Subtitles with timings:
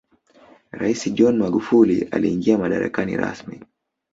[0.71, 3.63] raisi john magufuli aliingia madarakani rasmi